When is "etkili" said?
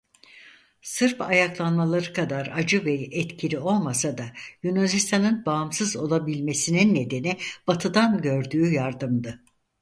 2.93-3.59